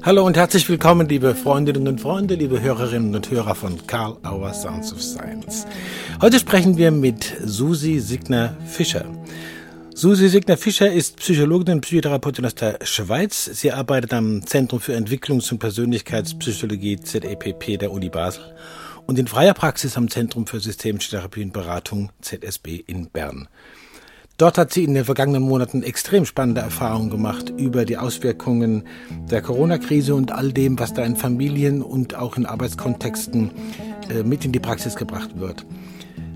[0.00, 4.54] Hallo und herzlich willkommen, liebe Freundinnen und Freunde, liebe Hörerinnen und Hörer von Karl Auer
[4.54, 5.66] Sounds of Science.
[6.20, 9.04] Heute sprechen wir mit Susi Signer Fischer.
[9.94, 13.44] Susi Signer Fischer ist Psychologin und Psychotherapeutin aus der Schweiz.
[13.46, 18.54] Sie arbeitet am Zentrum für Entwicklungs- und Persönlichkeitspsychologie ZEPP der Uni Basel
[19.06, 23.48] und in freier Praxis am Zentrum für Systemische Therapie und Beratung ZSB in Bern.
[24.38, 28.84] Dort hat sie in den vergangenen Monaten extrem spannende Erfahrungen gemacht über die Auswirkungen
[29.28, 33.50] der Corona-Krise und all dem, was da in Familien und auch in Arbeitskontexten
[34.08, 35.66] äh, mit in die Praxis gebracht wird.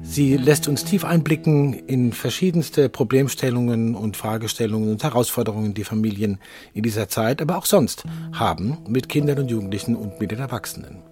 [0.03, 6.41] Sie lässt uns tief einblicken in verschiedenste Problemstellungen und Fragestellungen und Herausforderungen, die Familien
[6.75, 11.12] in dieser Zeit, aber auch sonst haben mit Kindern und Jugendlichen und mit den Erwachsenen.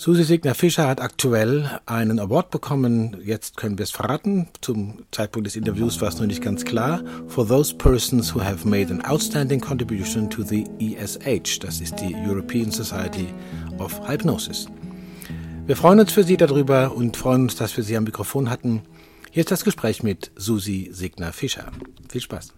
[0.00, 3.16] Susi Signer Fischer hat aktuell einen Award bekommen.
[3.24, 4.46] Jetzt können wir es verraten.
[4.60, 7.02] Zum Zeitpunkt des Interviews war es noch nicht ganz klar.
[7.26, 11.58] For those persons who have made an outstanding contribution to the ESH.
[11.58, 13.26] Das ist die European Society
[13.78, 14.68] of Hypnosis.
[15.66, 18.82] Wir freuen uns für Sie darüber und freuen uns, dass wir Sie am Mikrofon hatten.
[19.32, 21.72] Hier ist das Gespräch mit Susi Signer Fischer.
[22.08, 22.52] Viel Spaß.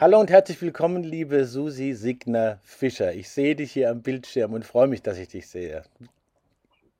[0.00, 3.12] Hallo und herzlich willkommen, liebe Susi Signer Fischer.
[3.14, 5.82] Ich sehe dich hier am Bildschirm und freue mich, dass ich dich sehe.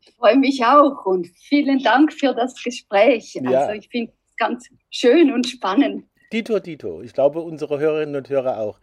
[0.00, 3.34] Ich freue mich auch und vielen Dank für das Gespräch.
[3.34, 3.60] Ja.
[3.60, 6.06] Also ich finde es ganz schön und spannend.
[6.32, 7.00] Dito, Dito.
[7.02, 8.80] Ich glaube, unsere Hörerinnen und Hörer auch.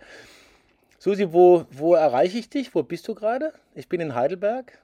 [0.97, 2.73] Susi, wo, wo erreiche ich dich?
[2.73, 3.51] Wo bist du gerade?
[3.73, 4.81] Ich bin in Heidelberg.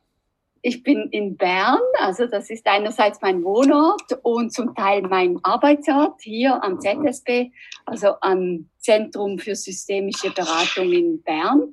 [0.64, 6.22] Ich bin in Bern, also das ist einerseits mein Wohnort und zum Teil mein Arbeitsort
[6.22, 7.50] hier am ZSB,
[7.86, 11.72] also am Zentrum für systemische Beratung in Bern.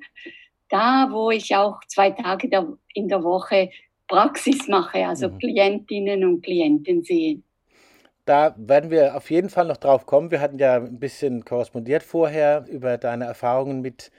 [0.69, 2.49] Da, wo ich auch zwei Tage
[2.93, 3.69] in der Woche
[4.07, 5.37] Praxis mache, also mhm.
[5.37, 7.43] Klientinnen und Klienten sehen.
[8.25, 10.29] Da werden wir auf jeden Fall noch drauf kommen.
[10.31, 14.11] Wir hatten ja ein bisschen korrespondiert vorher über deine Erfahrungen mit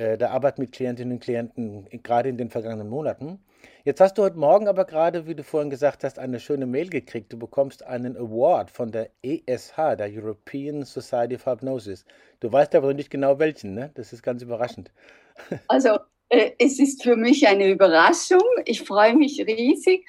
[0.00, 3.38] der Arbeit mit Klientinnen und Klienten, gerade in den vergangenen Monaten.
[3.84, 6.88] Jetzt hast du heute Morgen aber gerade, wie du vorhin gesagt hast, eine schöne Mail
[6.88, 7.32] gekriegt.
[7.32, 12.04] Du bekommst einen Award von der ESH, der European Society of Hypnosis.
[12.40, 13.90] Du weißt aber nicht genau welchen, ne?
[13.94, 14.90] Das ist ganz überraschend.
[15.68, 15.98] Also,
[16.28, 18.44] äh, es ist für mich eine Überraschung.
[18.64, 20.06] Ich freue mich riesig.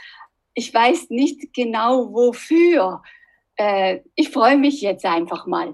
[0.53, 3.01] Ich weiß nicht genau wofür.
[3.55, 5.73] Äh, ich freue mich jetzt einfach mal.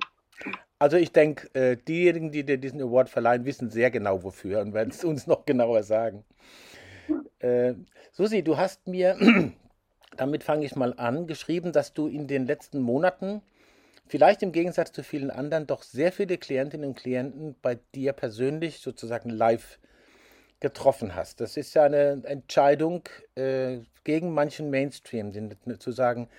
[0.79, 4.73] Also ich denke, äh, diejenigen, die dir diesen Award verleihen, wissen sehr genau wofür und
[4.73, 6.23] werden es uns noch genauer sagen.
[7.39, 7.73] Äh,
[8.11, 9.17] Susi, du hast mir,
[10.17, 13.41] damit fange ich mal an, geschrieben, dass du in den letzten Monaten,
[14.07, 18.79] vielleicht im Gegensatz zu vielen anderen, doch sehr viele Klientinnen und Klienten bei dir persönlich
[18.79, 19.79] sozusagen live
[20.59, 21.41] getroffen hast.
[21.41, 23.03] Das ist ja eine Entscheidung
[23.35, 25.33] äh, gegen manchen Mainstream,
[25.79, 26.29] zu sagen,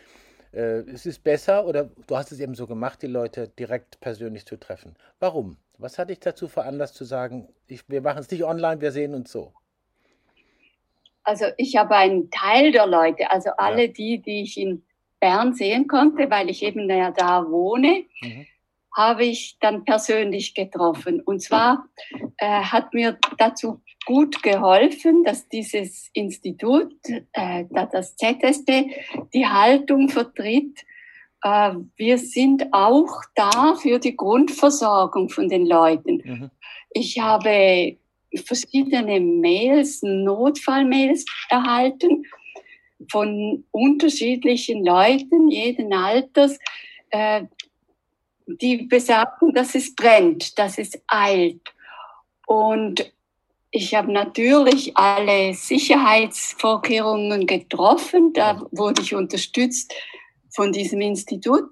[0.53, 4.47] äh, es ist besser oder du hast es eben so gemacht, die Leute direkt persönlich
[4.47, 4.97] zu treffen.
[5.21, 5.57] Warum?
[5.79, 9.15] Was hat dich dazu veranlasst zu sagen, ich, wir machen es nicht online, wir sehen
[9.15, 9.53] uns so?
[11.29, 13.93] also ich habe einen Teil der Leute, also alle ja.
[13.93, 14.83] die, die ich in
[15.21, 18.47] Bern sehen konnte, weil ich eben ja da wohne, mhm.
[18.99, 21.21] Habe ich dann persönlich getroffen.
[21.21, 21.89] Und zwar
[22.37, 26.93] äh, hat mir dazu gut geholfen, dass dieses Institut,
[27.33, 28.91] äh, das ZSB,
[29.33, 30.81] die Haltung vertritt,
[31.45, 36.21] äh, wir sind auch da für die Grundversorgung von den Leuten.
[36.25, 36.51] Mhm.
[36.91, 37.99] Ich habe
[38.35, 42.25] verschiedene Mails, Notfallmails erhalten
[43.13, 46.59] von unterschiedlichen Leuten, jeden Alters,
[47.11, 47.45] äh,
[48.61, 51.61] die besagten, dass es brennt, dass es eilt.
[52.47, 53.13] Und
[53.71, 58.33] ich habe natürlich alle Sicherheitsvorkehrungen getroffen.
[58.33, 59.95] Da wurde ich unterstützt
[60.51, 61.69] von diesem Institut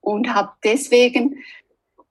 [0.00, 1.42] und habe deswegen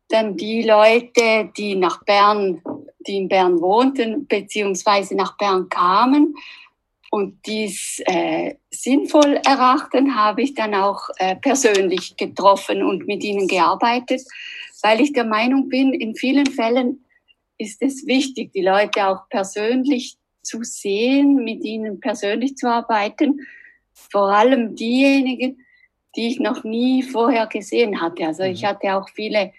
[0.09, 2.61] dann die Leute, die nach Bern
[3.07, 6.35] die in Bern wohnten, beziehungsweise nach Bern kamen
[7.13, 13.47] und dies äh, sinnvoll erachten, habe ich dann auch äh, persönlich getroffen und mit ihnen
[13.47, 14.23] gearbeitet,
[14.81, 17.05] weil ich der Meinung bin, in vielen Fällen
[17.59, 23.41] ist es wichtig, die Leute auch persönlich zu sehen, mit ihnen persönlich zu arbeiten,
[23.93, 25.63] vor allem diejenigen,
[26.15, 28.25] die ich noch nie vorher gesehen hatte.
[28.25, 28.65] Also ich mhm.
[28.65, 29.53] hatte auch viele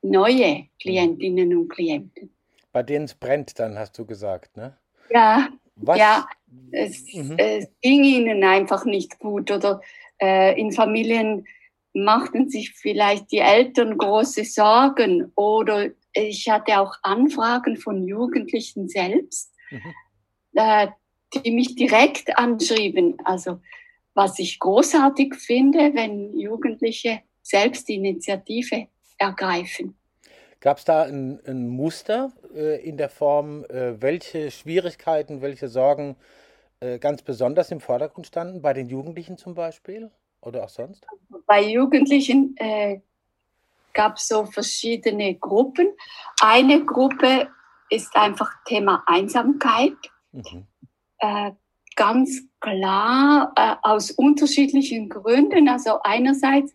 [0.00, 2.30] neue Klientinnen und Klienten.
[2.72, 4.78] Bei denen es brennt, dann hast du gesagt, ne?
[5.10, 5.98] Ja, Was?
[5.98, 6.26] ja.
[6.70, 7.36] Es, mhm.
[7.38, 9.80] es, ging ihnen einfach nicht gut oder
[10.20, 11.46] äh, in Familien
[11.92, 19.52] machten sich vielleicht die Eltern große Sorgen oder ich hatte auch Anfragen von Jugendlichen selbst,
[19.70, 19.94] mhm.
[20.54, 20.88] äh,
[21.34, 23.16] die mich direkt anschrieben.
[23.24, 23.60] Also
[24.14, 28.88] was ich großartig finde, wenn Jugendliche selbst die Initiative
[29.18, 29.96] ergreifen.
[30.60, 36.16] Gab es da ein, ein Muster äh, in der Form, äh, welche Schwierigkeiten, welche Sorgen
[36.80, 40.10] äh, ganz besonders im Vordergrund standen, bei den Jugendlichen zum Beispiel
[40.40, 41.06] oder auch sonst?
[41.46, 43.00] Bei Jugendlichen äh,
[43.92, 45.88] gab es so verschiedene Gruppen.
[46.40, 47.48] Eine Gruppe
[47.90, 49.96] ist einfach Thema Einsamkeit.
[50.32, 50.66] Mhm.
[51.18, 51.52] Äh,
[51.96, 55.68] ganz klar äh, aus unterschiedlichen Gründen.
[55.68, 56.74] Also einerseits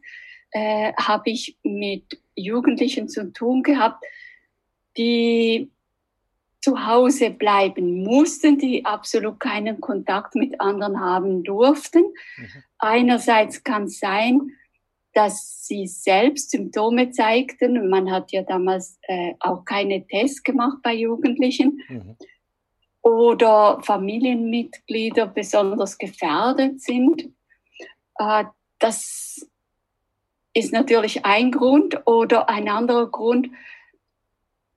[0.52, 4.04] äh, habe ich mit Jugendlichen zu tun gehabt,
[4.98, 5.72] die
[6.62, 12.04] zu Hause bleiben mussten, die absolut keinen Kontakt mit anderen haben durften.
[12.38, 12.64] Mhm.
[12.78, 14.52] Einerseits kann es sein,
[15.14, 17.90] dass sie selbst Symptome zeigten.
[17.90, 21.82] Man hat ja damals äh, auch keine Tests gemacht bei Jugendlichen.
[21.90, 22.16] Mhm.
[23.02, 27.30] Oder Familienmitglieder besonders gefährdet sind.
[28.20, 28.46] Äh,
[28.78, 29.50] das
[30.54, 32.06] ist natürlich ein Grund.
[32.06, 33.50] Oder ein anderer Grund,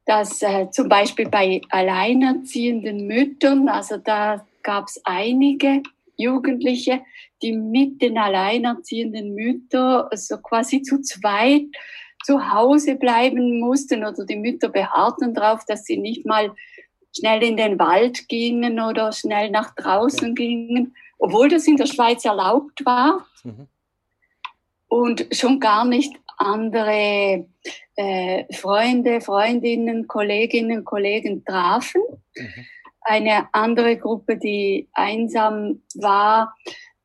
[0.06, 5.82] dass äh, zum Beispiel bei alleinerziehenden Müttern, also da gab es einige
[6.16, 7.02] Jugendliche,
[7.42, 11.66] die mit den alleinerziehenden Müttern so quasi zu zweit
[12.24, 16.54] zu Hause bleiben mussten oder die Mütter beharrten darauf, dass sie nicht mal
[17.16, 22.24] schnell in den Wald gingen oder schnell nach draußen gingen, obwohl das in der Schweiz
[22.24, 23.26] erlaubt war.
[23.42, 23.68] Mhm.
[24.94, 27.48] Und schon gar nicht andere
[27.96, 32.00] äh, Freunde, Freundinnen, Kolleginnen, Kollegen trafen.
[32.36, 32.66] Mhm.
[33.00, 36.56] Eine andere Gruppe, die einsam war,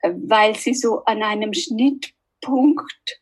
[0.02, 3.22] äh, weil sie so an einem Schnittpunkt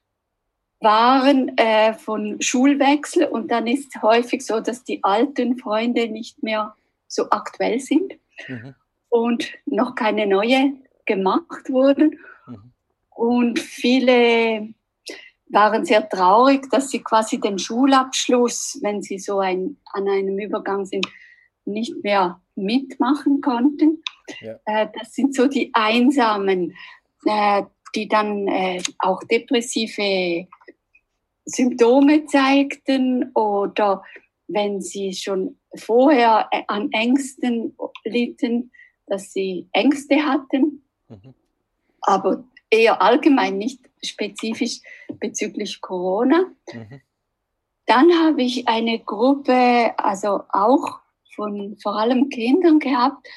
[0.82, 6.76] waren äh, von Schulwechsel und dann ist häufig so, dass die alten Freunde nicht mehr
[7.08, 8.16] so aktuell sind
[8.50, 8.76] mhm.
[9.08, 10.74] und noch keine neue
[11.06, 12.20] gemacht wurden.
[12.48, 12.74] Mhm.
[13.18, 14.74] Und viele
[15.50, 20.86] waren sehr traurig, dass sie quasi den Schulabschluss, wenn sie so ein, an einem Übergang
[20.86, 21.08] sind,
[21.66, 24.04] nicht mehr mitmachen konnten.
[24.40, 24.60] Ja.
[24.66, 26.76] Äh, das sind so die Einsamen,
[27.26, 27.64] äh,
[27.96, 30.48] die dann äh, auch depressive
[31.46, 34.04] Symptome zeigten oder
[34.48, 37.76] wenn sie schon vorher an Ängsten
[38.06, 38.72] litten,
[39.08, 40.84] dass sie Ängste hatten.
[41.10, 41.34] Mhm.
[42.02, 44.82] Aber eher allgemein, nicht spezifisch
[45.20, 46.52] bezüglich Corona.
[46.72, 47.02] Mhm.
[47.86, 51.00] Dann habe ich eine Gruppe, also auch
[51.36, 53.28] von vor allem Kindern gehabt,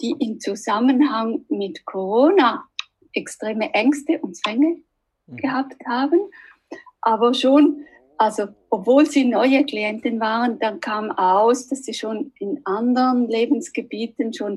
[0.00, 2.64] die im Zusammenhang mit Corona
[3.12, 4.82] extreme Ängste und Zwänge
[5.26, 5.36] mhm.
[5.36, 6.20] gehabt haben.
[7.00, 7.84] Aber schon,
[8.18, 14.32] also obwohl sie neue Klienten waren, dann kam aus, dass sie schon in anderen Lebensgebieten
[14.32, 14.54] schon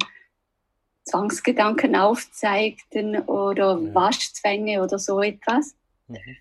[1.06, 3.94] Zwangsgedanken aufzeigten oder ja.
[3.94, 5.76] Waschzwänge oder so etwas.
[6.08, 6.38] Mhm.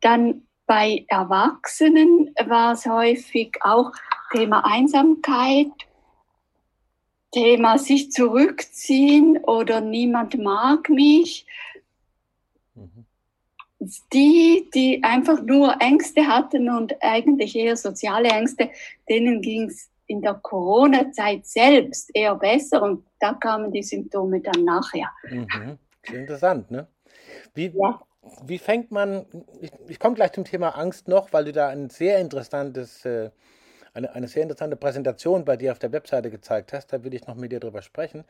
[0.00, 3.92] Dann bei Erwachsenen war es häufig auch
[4.32, 5.70] Thema Einsamkeit,
[7.32, 11.46] Thema sich zurückziehen oder niemand mag mich.
[12.74, 13.04] Mhm.
[14.12, 18.70] Die, die einfach nur Ängste hatten und eigentlich eher soziale Ängste,
[19.08, 24.64] denen ging es in der Corona-Zeit selbst eher besser und da kamen die Symptome dann
[24.64, 25.10] nachher.
[25.30, 25.78] Mhm.
[26.12, 26.86] Interessant, ne?
[27.54, 28.00] Wie, ja.
[28.44, 29.26] wie fängt man,
[29.60, 33.30] ich, ich komme gleich zum Thema Angst noch, weil du da ein sehr interessantes, äh,
[33.94, 37.26] eine, eine sehr interessante Präsentation bei dir auf der Webseite gezeigt hast, da will ich
[37.26, 38.24] noch mit dir drüber sprechen.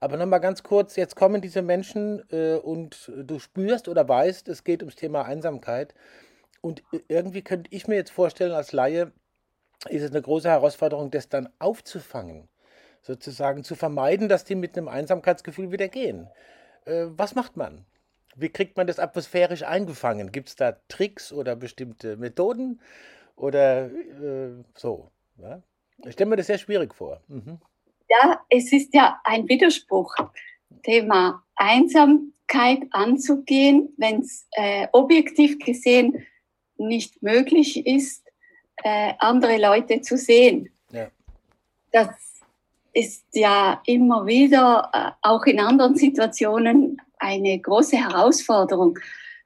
[0.00, 4.64] Aber nochmal ganz kurz, jetzt kommen diese Menschen äh, und du spürst oder weißt, es
[4.64, 5.94] geht ums Thema Einsamkeit.
[6.62, 9.12] Und irgendwie könnte ich mir jetzt vorstellen als Laie,
[9.88, 12.48] ist es eine große Herausforderung, das dann aufzufangen,
[13.02, 16.28] sozusagen zu vermeiden, dass die mit einem Einsamkeitsgefühl wieder gehen.
[16.84, 17.86] Äh, was macht man?
[18.36, 20.32] Wie kriegt man das atmosphärisch eingefangen?
[20.32, 22.80] Gibt es da Tricks oder bestimmte Methoden
[23.36, 25.10] oder äh, so?
[25.38, 25.62] Ja?
[26.04, 27.20] Ich stelle mir das sehr schwierig vor.
[27.28, 27.58] Mhm.
[28.08, 30.14] Ja, es ist ja ein Widerspruch.
[30.82, 36.26] Thema Einsamkeit anzugehen, wenn es äh, objektiv gesehen
[36.76, 38.29] nicht möglich ist,
[38.82, 40.70] äh, andere Leute zu sehen.
[40.90, 41.08] Ja.
[41.92, 42.08] Das
[42.92, 48.98] ist ja immer wieder, äh, auch in anderen Situationen, eine große Herausforderung,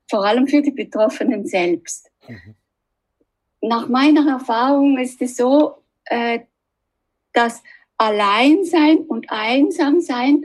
[0.08, 2.10] vor allem für die Betroffenen selbst.
[2.28, 2.54] Mhm.
[3.60, 6.40] Nach meiner Erfahrung ist es so, äh,
[7.32, 7.62] dass
[7.96, 10.44] Alleinsein und Einsamsein,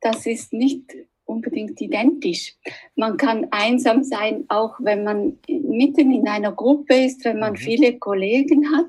[0.00, 0.94] das ist nicht
[1.24, 2.54] unbedingt identisch.
[2.96, 7.58] Man kann einsam sein, auch wenn man mitten in einer Gruppe ist, wenn man mhm.
[7.58, 8.86] viele Kollegen hat.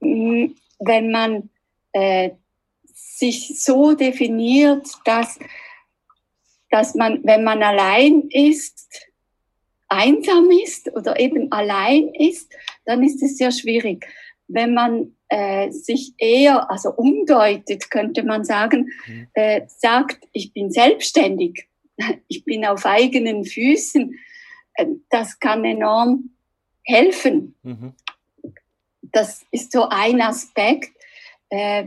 [0.00, 1.50] Mm, wenn man
[1.92, 2.30] äh,
[2.94, 5.38] sich so definiert, dass,
[6.70, 9.08] dass man, wenn man allein ist,
[9.88, 12.52] einsam ist oder eben allein ist,
[12.84, 14.06] dann ist es sehr schwierig.
[14.46, 19.28] Wenn man äh, sich eher, also umdeutet, könnte man sagen, mhm.
[19.34, 21.68] äh, sagt, ich bin selbstständig,
[22.28, 24.18] ich bin auf eigenen Füßen,
[24.74, 26.30] äh, das kann enorm
[26.82, 27.54] helfen.
[27.62, 27.92] Mhm.
[29.02, 30.92] Das ist so ein Aspekt,
[31.50, 31.84] äh,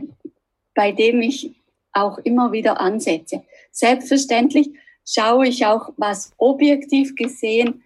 [0.74, 1.52] bei dem ich
[1.92, 3.44] auch immer wieder ansetze.
[3.70, 4.70] Selbstverständlich
[5.06, 7.82] schaue ich auch, was objektiv gesehen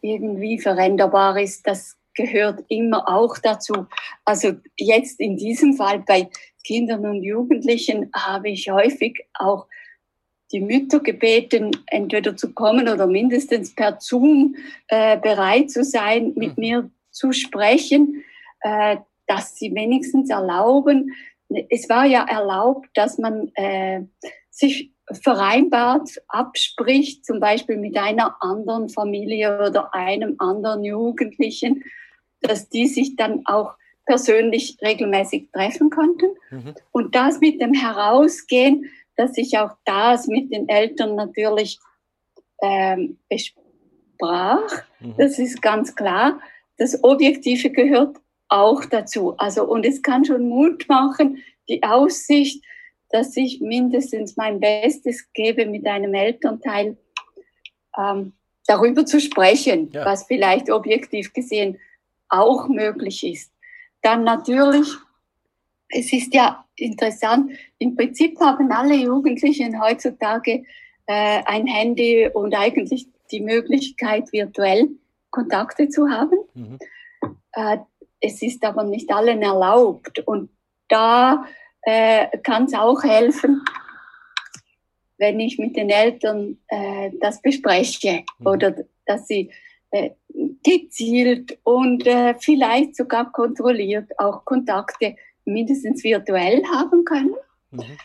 [0.00, 1.66] irgendwie veränderbar ist.
[1.66, 3.86] Das gehört immer auch dazu.
[4.24, 6.28] Also jetzt in diesem Fall bei
[6.64, 9.66] Kindern und Jugendlichen habe ich häufig auch
[10.52, 14.56] die Mütter gebeten, entweder zu kommen oder mindestens per Zoom
[14.88, 16.60] äh, bereit zu sein, mit mhm.
[16.60, 18.24] mir zu sprechen,
[18.60, 18.96] äh,
[19.26, 21.12] dass sie wenigstens erlauben.
[21.68, 24.02] Es war ja erlaubt, dass man äh,
[24.50, 31.84] sich vereinbart, abspricht, zum Beispiel mit einer anderen Familie oder einem anderen Jugendlichen,
[32.40, 33.74] dass die sich dann auch
[34.06, 36.30] persönlich regelmäßig treffen konnten.
[36.50, 36.74] Mhm.
[36.90, 41.78] Und das mit dem Herausgehen, dass ich auch das mit den Eltern natürlich
[42.62, 45.14] ähm, besprach, mhm.
[45.16, 46.40] das ist ganz klar.
[46.78, 48.16] Das Objektive gehört
[48.48, 49.36] auch dazu.
[49.36, 52.64] Also, und es kann schon Mut machen, die Aussicht,
[53.10, 56.96] dass ich mindestens mein Bestes gebe, mit einem Elternteil
[57.96, 58.32] ähm,
[58.66, 60.04] darüber zu sprechen, ja.
[60.04, 61.78] was vielleicht objektiv gesehen
[62.30, 63.52] auch möglich ist.
[64.02, 64.88] Dann natürlich,
[65.88, 70.64] es ist ja interessant, im Prinzip haben alle Jugendlichen heutzutage
[71.06, 74.88] äh, ein Handy und eigentlich die Möglichkeit, virtuell
[75.30, 76.38] Kontakte zu haben.
[76.54, 76.78] Mhm.
[77.52, 77.78] Äh,
[78.20, 80.20] es ist aber nicht allen erlaubt.
[80.20, 80.50] Und
[80.88, 81.44] da
[81.82, 83.62] äh, kann es auch helfen,
[85.18, 88.46] wenn ich mit den Eltern äh, das bespreche mhm.
[88.46, 88.74] oder
[89.06, 89.50] dass sie
[90.62, 97.34] gezielt und äh, vielleicht sogar kontrolliert auch Kontakte mindestens virtuell haben können.
[97.70, 97.98] Mhm.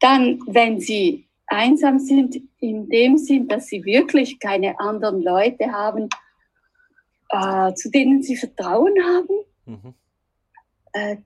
[0.00, 6.08] Dann, wenn sie einsam sind, in dem Sinn, dass sie wirklich keine anderen Leute haben,
[7.30, 9.34] äh, zu denen sie Vertrauen haben,
[9.64, 9.94] mhm.
[10.92, 11.16] äh,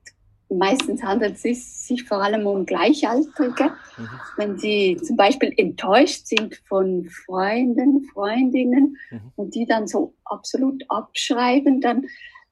[0.51, 3.73] meistens handelt es sich vor allem um Gleichaltrige.
[3.97, 4.09] Mhm.
[4.37, 9.31] Wenn sie zum Beispiel enttäuscht sind von Freunden, Freundinnen mhm.
[9.35, 12.05] und die dann so absolut abschreiben, dann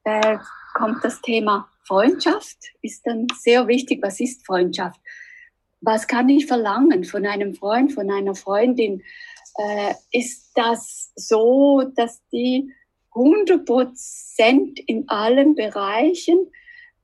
[0.04, 0.38] äh,
[0.74, 4.00] kommt das Thema Freundschaft, ist dann sehr wichtig.
[4.02, 5.00] Was ist Freundschaft?
[5.80, 9.02] Was kann ich verlangen von einem Freund, von einer Freundin?
[9.56, 12.72] Äh, ist das so, dass die
[13.14, 16.46] 100 Prozent in allen Bereichen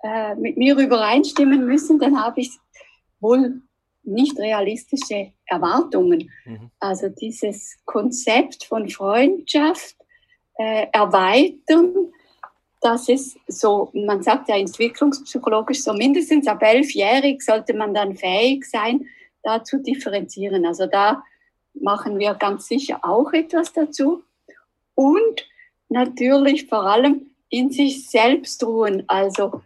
[0.02, 2.50] äh, mit mir übereinstimmen müssen, dann habe ich
[3.20, 3.62] wohl
[4.02, 6.30] nicht realistische Erwartungen.
[6.44, 6.70] Mhm.
[6.78, 9.96] Also dieses Konzept von Freundschaft
[10.58, 12.12] äh, erweitern,
[12.80, 18.64] dass es so, man sagt ja entwicklungspsychologisch, so mindestens ab elfjährig sollte man dann fähig
[18.64, 19.06] sein,
[19.42, 20.64] da zu differenzieren.
[20.66, 21.22] Also da
[21.74, 24.22] machen wir ganz sicher auch etwas dazu.
[24.94, 25.48] Und
[25.88, 29.62] natürlich vor allem in sich selbst ruhen, also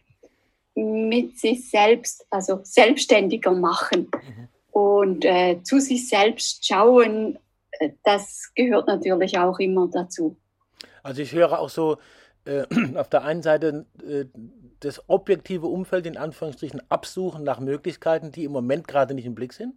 [0.80, 4.49] mit sich selbst, also selbstständiger machen mhm.
[4.70, 7.38] und äh, zu sich selbst schauen,
[7.72, 10.37] äh, das gehört natürlich auch immer dazu.
[11.02, 11.99] Also ich höre auch so
[12.44, 12.64] äh,
[12.96, 14.25] auf der einen Seite äh,
[14.80, 19.52] das objektive Umfeld in Anführungsstrichen absuchen nach Möglichkeiten, die im Moment gerade nicht im Blick
[19.52, 19.75] sind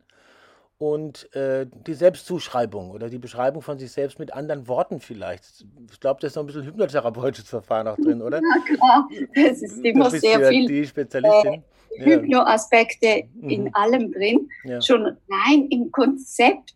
[0.77, 5.65] und äh, die Selbstzuschreibung oder die Beschreibung von sich selbst mit anderen Worten vielleicht.
[5.91, 8.41] Ich glaube, da ist noch ein bisschen hypnotherapeutisches Verfahren auch drin, oder?
[8.69, 9.09] Ja, klar.
[9.33, 11.63] Es ist immer sehr viel die Spezialistin.
[11.97, 13.49] Äh, Hypnoaspekte mhm.
[13.49, 14.49] in allem drin.
[14.63, 14.81] Ja.
[14.81, 16.75] Schon rein im Konzept,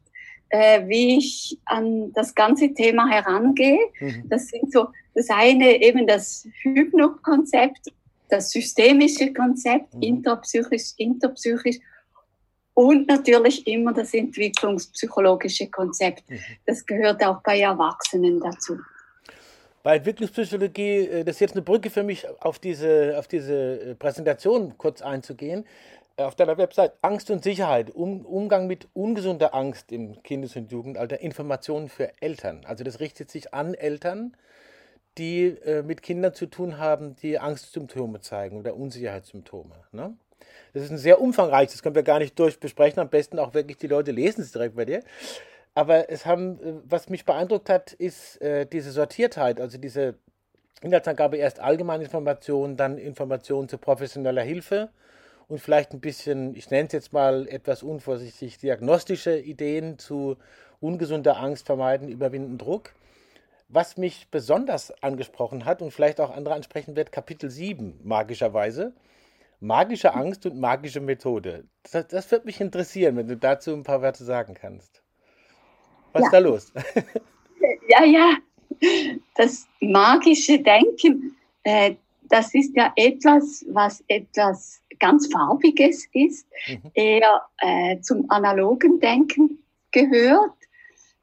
[0.50, 3.80] äh, wie ich an das ganze Thema herangehe.
[4.00, 4.24] Mhm.
[4.30, 7.92] Das sind so, das eine eben das Hypno-Konzept,
[8.30, 10.02] das systemische Konzept, mhm.
[10.02, 11.80] interpsychisch, interpsychisch
[12.78, 16.30] und natürlich immer das entwicklungspsychologische Konzept.
[16.30, 16.40] Mhm.
[16.68, 18.78] Das gehört auch bei Erwachsenen dazu.
[19.82, 23.96] Bei Entwicklungspsychologie, äh, das ist jetzt eine Brücke für mich, auf diese, auf diese äh,
[23.96, 25.66] Präsentation kurz einzugehen.
[26.18, 31.20] Auf deiner Website Angst und Sicherheit, um, Umgang mit ungesunder Angst im Kindes- und Jugendalter,
[31.20, 32.62] Informationen für Eltern.
[32.66, 34.38] Also das richtet sich an Eltern,
[35.18, 39.74] die äh, mit Kindern zu tun haben, die Angstsymptome zeigen oder Unsicherheitssymptome.
[39.92, 40.16] Ne?
[40.74, 43.00] Das ist ein sehr umfangreiches, das können wir gar nicht durchbesprechen.
[43.00, 45.04] Am besten auch wirklich die Leute lesen es direkt bei dir.
[45.74, 50.16] Aber es haben, äh, was mich beeindruckt hat, ist äh, diese Sortiertheit, also diese
[50.82, 54.90] Inhaltsangabe erst allgemeine Informationen, dann Informationen zu professioneller Hilfe
[55.48, 60.38] und vielleicht ein bisschen, ich nenne es jetzt mal etwas unvorsichtig, diagnostische Ideen zu
[60.80, 62.94] ungesunder Angst vermeiden, überwinden Druck.
[63.70, 68.94] Was mich besonders angesprochen hat und vielleicht auch andere ansprechen wird, Kapitel 7, magischerweise.
[69.60, 71.66] Magische Angst und magische Methode.
[71.92, 75.02] Das, das wird mich interessieren, wenn du dazu ein paar Wörter sagen kannst.
[76.14, 76.28] Was ja.
[76.28, 76.74] ist da los?
[77.90, 78.38] Ja, ja.
[79.36, 81.96] Das magische Denken, äh,
[82.30, 86.92] das ist ja etwas, was etwas ganz Farbiges ist, mhm.
[86.94, 90.54] eher äh, zum analogen Denken gehört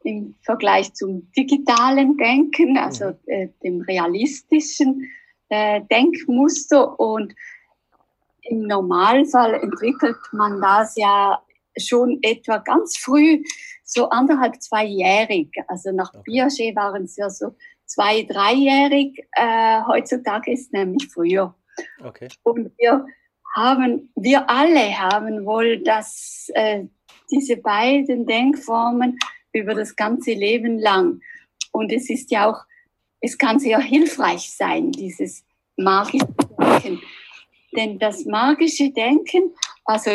[0.05, 3.17] im Vergleich zum digitalen Denken, also mhm.
[3.26, 5.11] äh, dem realistischen
[5.49, 6.99] äh, Denkmuster.
[6.99, 7.35] Und
[8.49, 11.43] im Normalfall entwickelt man das ja
[11.77, 13.43] schon etwa ganz früh,
[13.85, 15.51] so anderthalb, zweijährig.
[15.69, 16.13] Also nach.
[16.25, 17.55] Piaget waren es ja so
[17.87, 19.27] zwei, dreijährig.
[19.33, 21.55] Äh, heutzutage ist nämlich früher.
[22.03, 22.29] Okay.
[22.43, 23.07] Und wir
[23.55, 26.85] haben, wir alle haben wohl das, äh,
[27.31, 29.19] diese beiden Denkformen
[29.53, 31.21] über das ganze Leben lang.
[31.73, 32.65] Und es ist ja auch,
[33.21, 35.45] es kann sehr hilfreich sein, dieses
[35.77, 36.27] magische
[36.59, 37.01] Denken.
[37.76, 39.54] Denn das magische Denken,
[39.85, 40.11] also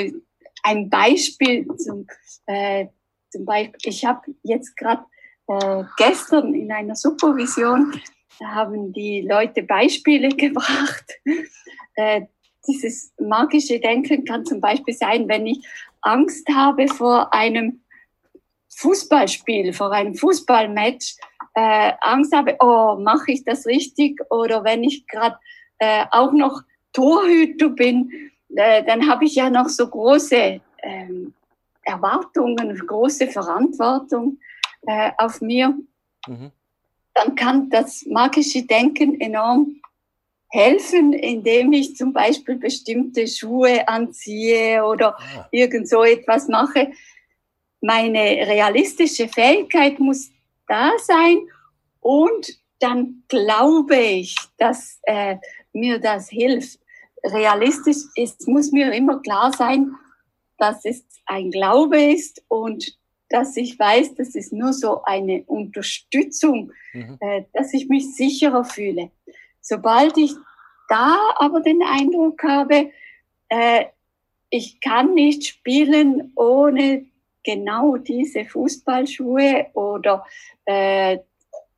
[0.64, 2.08] ein Beispiel zum,
[2.46, 2.88] äh,
[3.30, 5.06] zum Beispiel, ich habe jetzt gerade
[5.48, 8.00] äh, gestern in einer Supervision,
[8.40, 11.06] da haben die Leute Beispiele gebracht.
[11.96, 12.22] Äh,
[12.68, 15.66] dieses magische Denken kann zum Beispiel sein, wenn ich
[16.02, 17.82] Angst habe vor einem
[18.76, 21.18] Fußballspiel, vor einem Fußballmatch,
[21.56, 24.20] äh, Angst habe, oh, mache ich das richtig?
[24.30, 25.38] Oder wenn ich gerade
[25.80, 26.62] äh, auch noch
[26.94, 31.34] Torhüter bin, äh, dann habe ich ja noch so große ähm,
[31.84, 34.40] Erwartungen, große Verantwortung
[34.86, 35.78] äh, auf mir.
[36.28, 36.52] Mhm.
[37.14, 39.82] Dann kann das magische Denken enorm
[40.50, 45.48] helfen, indem ich zum Beispiel bestimmte Schuhe anziehe oder ah.
[45.52, 46.92] irgend so etwas mache.
[47.82, 50.32] Meine realistische Fähigkeit muss
[50.68, 51.40] da sein
[52.00, 55.38] und dann glaube ich, dass äh,
[55.74, 56.80] mir das hilft.
[57.24, 59.96] Realistisch ist, muss mir immer klar sein,
[60.58, 62.98] dass es ein Glaube ist und
[63.30, 67.18] dass ich weiß, das ist nur so eine Unterstützung, mhm.
[67.20, 69.12] äh, dass ich mich sicherer fühle.
[69.62, 70.34] Sobald ich
[70.88, 72.92] da aber den Eindruck habe,
[73.50, 73.86] äh,
[74.50, 77.06] ich kann nicht spielen ohne
[77.44, 80.26] genau diese Fußballschuhe oder
[80.66, 81.20] äh,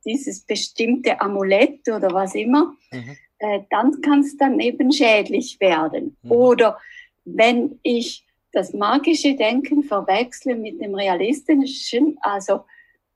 [0.04, 3.16] dieses bestimmte Amulett oder was immer, mhm.
[3.42, 6.16] Äh, dann kann es dann eben schädlich werden.
[6.22, 6.30] Mhm.
[6.30, 6.78] Oder
[7.24, 12.64] wenn ich das magische Denken verwechsle mit dem realistischen, also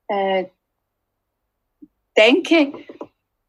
[0.09, 0.45] äh,
[2.17, 2.73] denke,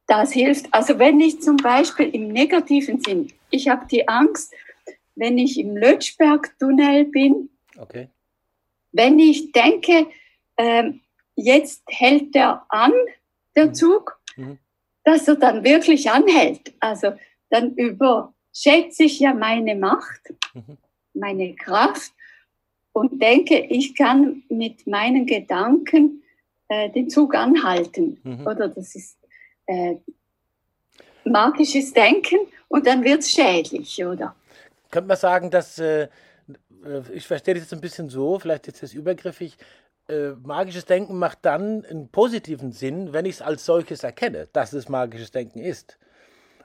[0.07, 0.73] das hilft.
[0.73, 4.55] Also wenn ich zum Beispiel im negativen Sinn, ich habe die Angst,
[5.17, 8.09] wenn ich im Lötschberg-Tunnel bin, okay.
[8.93, 10.07] wenn ich denke,
[10.57, 10.93] äh,
[11.35, 12.93] jetzt hält der an,
[13.57, 13.75] der mhm.
[13.75, 14.59] Zug, mhm.
[15.09, 16.73] Dass er dann wirklich anhält.
[16.81, 17.13] Also
[17.51, 20.35] dann überschätze ich ja meine Macht.
[20.55, 20.79] Mhm
[21.19, 22.13] meine Kraft
[22.93, 26.23] und denke, ich kann mit meinen Gedanken
[26.69, 28.21] äh, den Zug anhalten.
[28.23, 28.47] Mhm.
[28.47, 29.19] Oder das ist
[29.67, 29.97] äh,
[31.25, 34.35] magisches Denken und dann wird es schädlich, oder?
[34.91, 36.09] Könnte man sagen, dass, äh, äh,
[37.13, 39.57] ich verstehe das jetzt ein bisschen so, vielleicht ist das übergriffig,
[40.09, 44.73] äh, magisches Denken macht dann einen positiven Sinn, wenn ich es als solches erkenne, dass
[44.73, 45.99] es magisches Denken ist.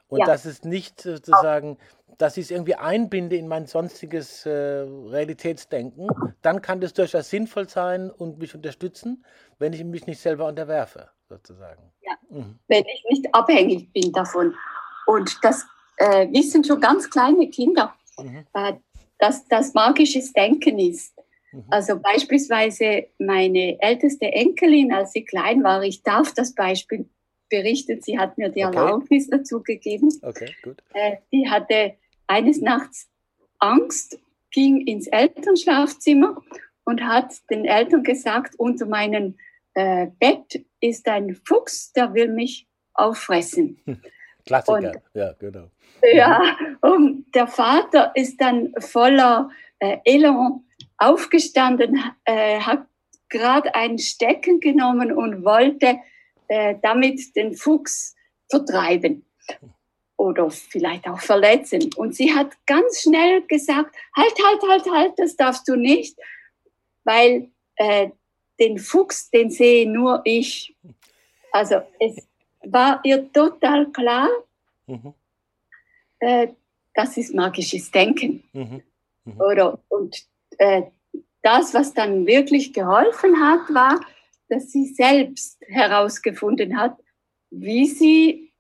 [0.07, 0.25] Und ja.
[0.25, 1.77] dass es nicht sozusagen
[2.17, 6.07] dass ich es irgendwie einbinde in mein sonstiges äh, Realitätsdenken,
[6.41, 9.25] dann kann das durchaus sinnvoll sein und mich unterstützen,
[9.59, 11.91] wenn ich mich nicht selber unterwerfe, sozusagen.
[12.01, 12.59] Ja, mhm.
[12.67, 14.53] wenn ich nicht abhängig bin davon.
[15.05, 15.65] Und das
[15.97, 18.45] äh, wissen schon ganz kleine Kinder, mhm.
[18.53, 18.73] äh,
[19.19, 21.13] dass das magisches Denken ist.
[21.53, 21.65] Mhm.
[21.69, 27.05] Also beispielsweise meine älteste Enkelin, als sie klein war, ich darf das Beispiel
[27.49, 28.75] berichten, sie hat mir die okay.
[28.75, 30.09] Erlaubnis dazu gegeben.
[30.21, 30.81] Okay, gut.
[30.93, 31.93] Äh, die hatte
[32.27, 33.07] eines Nachts
[33.59, 34.19] Angst,
[34.51, 36.41] ging ins Elternschlafzimmer
[36.83, 39.35] und hat den Eltern gesagt, unter meinem
[39.75, 43.77] äh, Bett ist ein Fuchs, der will mich auffressen.
[44.45, 45.69] Klassiker, und, ja, genau.
[46.13, 50.65] Ja, und der Vater ist dann voller äh, Elan
[51.03, 52.85] aufgestanden, äh, hat
[53.29, 55.99] gerade ein Stecken genommen und wollte
[56.47, 58.15] äh, damit den Fuchs
[58.49, 59.25] vertreiben
[60.17, 61.89] oder vielleicht auch verletzen.
[61.95, 66.17] Und sie hat ganz schnell gesagt, halt, halt, halt, halt, das darfst du nicht,
[67.03, 68.09] weil äh,
[68.59, 70.75] den Fuchs, den sehe nur ich.
[71.51, 72.15] Also es
[72.63, 74.29] war ihr total klar,
[74.87, 75.13] mhm.
[76.19, 76.47] äh,
[76.93, 78.43] das ist magisches Denken.
[78.53, 78.83] Mhm.
[79.25, 79.41] Mhm.
[79.41, 80.25] Oder, und
[80.59, 80.83] äh,
[81.41, 83.99] das, was dann wirklich geholfen hat, war,
[84.49, 86.97] dass sie selbst herausgefunden hat,
[87.49, 88.51] wie sie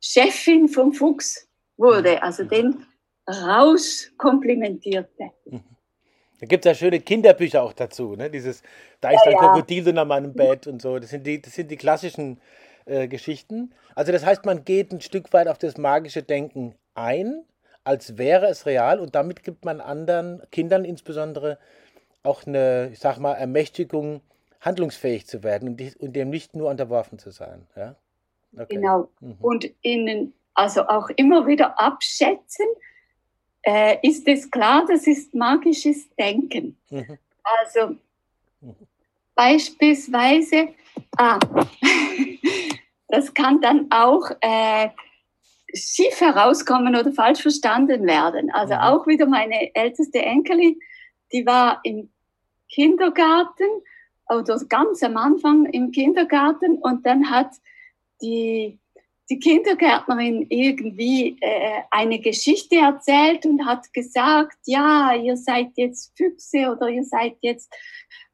[0.00, 2.86] Chefin vom Fuchs wurde, also den
[3.28, 5.32] rauskomplimentierte.
[6.40, 8.30] Da gibt es ja schöne Kinderbücher auch dazu, ne?
[8.30, 8.62] Dieses,
[9.00, 10.98] da ist ja, ein Krokodil unter meinem Bett und so.
[10.98, 12.40] Das sind die, das sind die klassischen
[12.86, 13.74] äh, Geschichten.
[13.94, 17.44] Also das heißt, man geht ein Stück weit auf das magische Denken ein,
[17.88, 21.58] als wäre es real und damit gibt man anderen, Kindern insbesondere,
[22.22, 24.20] auch eine, ich sag mal, Ermächtigung,
[24.60, 27.66] handlungsfähig zu werden und, und dem nicht nur unterworfen zu sein.
[27.74, 27.94] Ja?
[28.52, 28.74] Okay.
[28.74, 29.08] Genau.
[29.20, 29.36] Mhm.
[29.40, 32.66] Und ihnen also auch immer wieder abschätzen,
[33.62, 36.76] äh, ist es klar, das ist magisches Denken.
[36.90, 37.16] Mhm.
[37.42, 37.94] Also
[38.60, 38.74] mhm.
[39.34, 40.68] beispielsweise,
[41.16, 41.38] ah,
[43.08, 44.90] das kann dann auch äh,
[45.74, 48.50] schief herauskommen oder falsch verstanden werden.
[48.52, 48.80] Also mhm.
[48.80, 50.78] auch wieder meine älteste Enkelin,
[51.32, 52.10] die war im
[52.68, 53.64] Kindergarten
[54.28, 57.50] oder ganz am Anfang im Kindergarten und dann hat
[58.20, 58.78] die,
[59.30, 66.70] die Kindergärtnerin irgendwie äh, eine Geschichte erzählt und hat gesagt, ja, ihr seid jetzt Füchse
[66.70, 67.74] oder ihr seid jetzt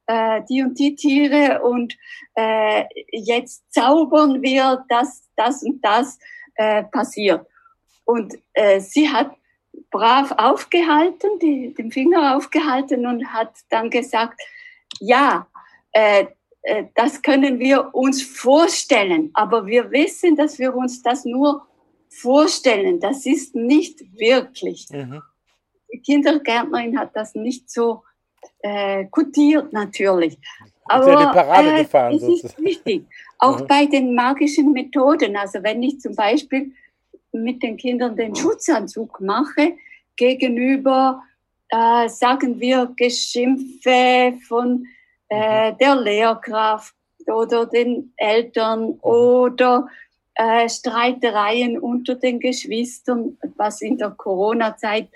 [0.07, 1.95] äh, die und die Tiere und
[2.35, 6.19] äh, jetzt zaubern wir, dass das und das
[6.55, 7.45] äh, passiert.
[8.05, 9.31] Und äh, sie hat
[9.91, 14.39] brav aufgehalten, die, den Finger aufgehalten und hat dann gesagt,
[14.99, 15.47] ja,
[15.91, 16.25] äh,
[16.65, 21.67] äh, das können wir uns vorstellen, aber wir wissen, dass wir uns das nur
[22.09, 22.99] vorstellen.
[22.99, 24.87] Das ist nicht wirklich.
[24.89, 25.21] Mhm.
[25.93, 28.03] Die Kindergärtnerin hat das nicht so
[28.59, 30.37] äh, kutiert natürlich.
[30.85, 33.05] Aber äh, gefahren, es ist wichtig,
[33.39, 33.67] auch mhm.
[33.67, 35.35] bei den magischen Methoden.
[35.35, 36.71] Also wenn ich zum Beispiel
[37.31, 39.73] mit den Kindern den Schutzanzug mache,
[40.15, 41.23] gegenüber,
[41.69, 44.87] äh, sagen wir, Geschimpfe von
[45.29, 45.77] äh, mhm.
[45.77, 46.95] der Lehrkraft
[47.27, 48.99] oder den Eltern mhm.
[49.01, 49.87] oder
[50.35, 55.09] äh, Streitereien unter den Geschwistern, was in der Corona-Zeit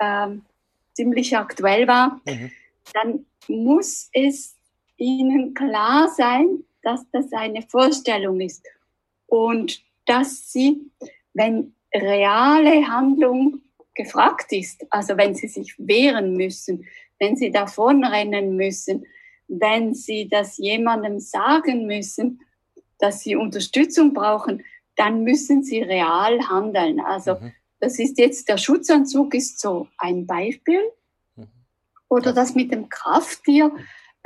[0.00, 0.42] ähm,
[0.94, 2.50] ziemlich aktuell war, mhm.
[2.92, 4.55] dann muss es
[4.96, 8.66] ihnen klar sein, dass das eine Vorstellung ist
[9.26, 10.90] und dass sie,
[11.34, 13.60] wenn reale Handlung
[13.94, 16.86] gefragt ist, also wenn sie sich wehren müssen,
[17.18, 19.06] wenn sie davonrennen müssen,
[19.48, 22.40] wenn sie das jemandem sagen müssen,
[22.98, 24.64] dass sie Unterstützung brauchen,
[24.96, 27.00] dann müssen sie real handeln.
[27.00, 27.52] Also mhm.
[27.80, 30.80] das ist jetzt, der Schutzanzug ist so ein Beispiel.
[31.36, 31.48] Mhm.
[32.08, 33.72] Oder das mit dem Krafttier,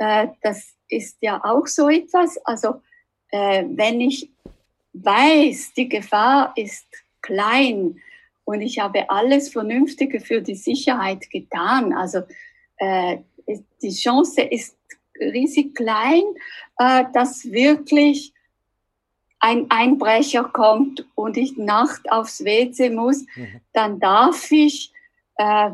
[0.01, 2.37] äh, das ist ja auch so etwas.
[2.43, 2.81] Also
[3.29, 4.31] äh, wenn ich
[4.93, 6.87] weiß, die Gefahr ist
[7.21, 8.01] klein
[8.43, 12.23] und ich habe alles Vernünftige für die Sicherheit getan, also
[12.77, 13.19] äh,
[13.81, 14.75] die Chance ist
[15.19, 16.23] riesig klein,
[16.79, 18.33] äh, dass wirklich
[19.39, 23.61] ein Einbrecher kommt und ich Nacht aufs WC muss, mhm.
[23.73, 24.91] dann darf ich
[25.37, 25.71] äh,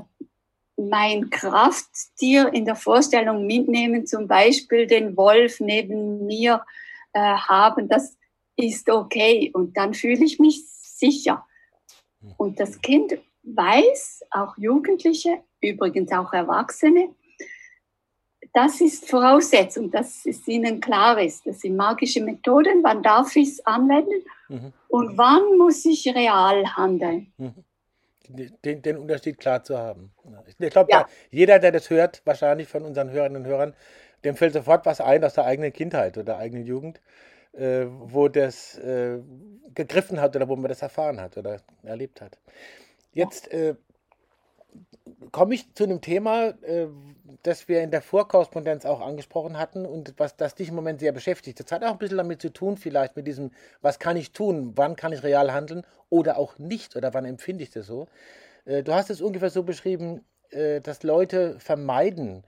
[0.77, 6.63] mein Krafttier in der Vorstellung mitnehmen, zum Beispiel den Wolf neben mir
[7.13, 7.89] äh, haben.
[7.89, 8.15] Das
[8.55, 11.45] ist okay und dann fühle ich mich sicher.
[12.21, 12.33] Mhm.
[12.37, 17.09] Und das Kind weiß, auch Jugendliche, übrigens auch Erwachsene,
[18.53, 21.45] das ist Voraussetzung, dass es ihnen klar ist.
[21.45, 24.73] Das sind magische Methoden, wann darf ich es anwenden mhm.
[24.87, 27.31] und wann muss ich real handeln.
[27.37, 27.63] Mhm.
[28.29, 30.11] Den, den, Unterschied klar zu haben.
[30.59, 31.07] Ich glaube, ja.
[31.31, 33.73] jeder, der das hört, wahrscheinlich von unseren Hörerinnen und Hörern,
[34.23, 36.99] dem fällt sofort was ein aus der eigenen Kindheit oder der eigenen Jugend,
[37.53, 39.19] äh, wo das äh,
[39.73, 42.37] gegriffen hat oder wo man das erfahren hat oder erlebt hat.
[43.13, 43.75] Jetzt äh,
[45.31, 46.87] komme ich zu einem Thema, äh,
[47.43, 51.11] das wir in der Vorkorrespondenz auch angesprochen hatten und was das dich im Moment sehr
[51.11, 51.59] beschäftigt.
[51.59, 53.51] Das hat auch ein bisschen damit zu tun, vielleicht mit diesem,
[53.81, 57.63] was kann ich tun, wann kann ich real handeln oder auch nicht oder wann empfinde
[57.63, 58.07] ich das so.
[58.65, 62.43] Äh, du hast es ungefähr so beschrieben, äh, dass Leute vermeiden,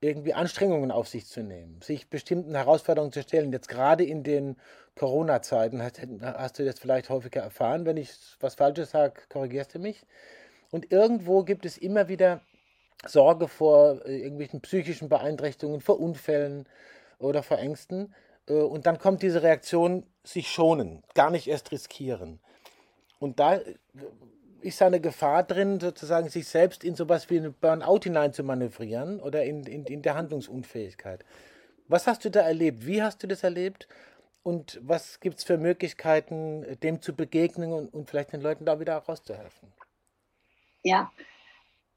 [0.00, 3.52] irgendwie Anstrengungen auf sich zu nehmen, sich bestimmten Herausforderungen zu stellen.
[3.52, 4.56] Jetzt gerade in den
[4.96, 7.86] Corona-Zeiten hast, hast, du das vielleicht häufiger erfahren.
[7.86, 8.10] Wenn ich
[8.40, 10.04] was Falsches sage, korrigierst du mich.
[10.74, 12.40] Und irgendwo gibt es immer wieder
[13.06, 16.66] Sorge vor äh, irgendwelchen psychischen Beeinträchtigungen, vor Unfällen
[17.20, 18.12] oder vor Ängsten.
[18.48, 22.40] Äh, und dann kommt diese Reaktion, sich schonen, gar nicht erst riskieren.
[23.20, 23.76] Und da äh,
[24.62, 29.20] ist eine Gefahr drin, sozusagen sich selbst in sowas wie ein Burnout hinein zu manövrieren
[29.20, 31.24] oder in, in, in der Handlungsunfähigkeit.
[31.86, 32.84] Was hast du da erlebt?
[32.84, 33.86] Wie hast du das erlebt?
[34.42, 38.80] Und was gibt es für Möglichkeiten, dem zu begegnen und, und vielleicht den Leuten da
[38.80, 39.72] wieder rauszuhelfen?
[40.84, 41.10] Ja,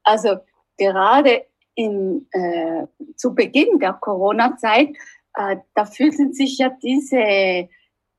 [0.02, 0.38] also
[0.76, 1.44] gerade
[1.76, 4.88] in, äh, zu Beginn der Corona-Zeit,
[5.34, 7.68] äh, da fühlten sich ja diese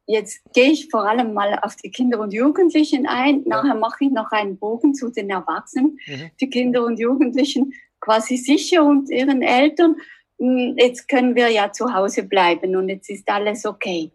[0.09, 3.43] jetzt gehe ich vor allem mal auf die Kinder und Jugendlichen ein.
[3.45, 5.99] Nachher mache ich noch einen Bogen zu den Erwachsenen.
[6.07, 6.31] Mhm.
[6.41, 9.97] Die Kinder und Jugendlichen quasi sicher und ihren Eltern.
[10.39, 14.11] Hm, jetzt können wir ja zu Hause bleiben und jetzt ist alles okay.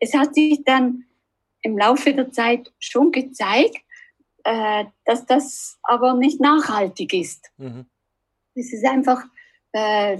[0.00, 1.04] Es hat sich dann
[1.60, 3.76] im Laufe der Zeit schon gezeigt,
[4.44, 7.50] äh, dass das aber nicht nachhaltig ist.
[7.56, 7.86] Mhm.
[8.54, 9.24] Es ist einfach
[9.72, 10.18] äh,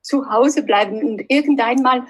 [0.00, 2.06] zu Hause bleiben und irgendeinmal